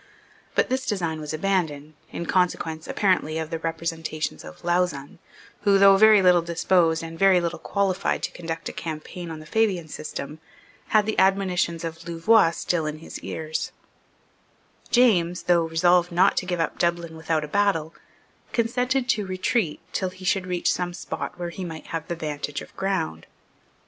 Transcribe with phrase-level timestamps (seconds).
[0.55, 5.19] But this design was abandoned, in consequence, apparently, of the representations of Lauzun,
[5.61, 9.45] who, though very little disposed and very little qualified to conduct a campaign on the
[9.45, 10.39] Fabian system,
[10.87, 13.71] had the admonitions of Louvois still in his ears,
[14.89, 17.93] James, though resolved not to give up Dublin without a battle,
[18.53, 22.63] consented to retreat till he should reach some spot where he might have the vantage
[22.63, 23.27] of ground.